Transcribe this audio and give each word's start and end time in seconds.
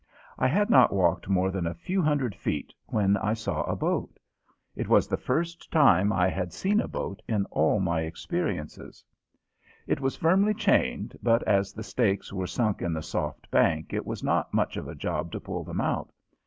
I 0.39 0.47
had 0.47 0.71
not 0.71 0.91
walked 0.91 1.29
more 1.29 1.51
than 1.51 1.67
a 1.67 1.75
few 1.75 2.01
hundred 2.01 2.33
feet 2.33 2.73
when 2.87 3.17
I 3.17 3.35
saw 3.35 3.61
a 3.65 3.75
boat. 3.75 4.17
It 4.75 4.87
was 4.87 5.07
the 5.07 5.15
first 5.15 5.69
time 5.71 6.11
I 6.11 6.27
had 6.27 6.53
seen 6.53 6.81
a 6.81 6.87
boat 6.87 7.21
in 7.27 7.45
all 7.51 7.79
my 7.79 8.01
experiences. 8.01 9.03
It 9.85 9.99
was 10.01 10.15
firmly 10.17 10.55
chained, 10.55 11.19
but 11.21 11.43
as 11.43 11.71
the 11.71 11.83
stakes 11.83 12.33
were 12.33 12.47
sunk 12.47 12.81
in 12.81 12.93
the 12.93 13.03
soft 13.03 13.51
bank 13.51 13.93
it 13.93 14.07
was 14.07 14.23
not 14.23 14.51
much 14.55 14.75
of 14.75 14.87
a 14.87 14.95
job 14.95 15.31
to 15.33 15.39
pull 15.39 15.63
them 15.63 15.79
out. 15.79 16.11